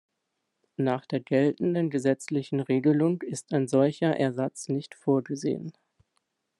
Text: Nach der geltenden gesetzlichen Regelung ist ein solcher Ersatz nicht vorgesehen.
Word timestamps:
Nach 0.77 1.05
der 1.05 1.19
geltenden 1.19 1.91
gesetzlichen 1.91 2.59
Regelung 2.59 3.21
ist 3.21 3.53
ein 3.53 3.67
solcher 3.67 4.15
Ersatz 4.19 4.67
nicht 4.67 4.95
vorgesehen. 4.95 5.73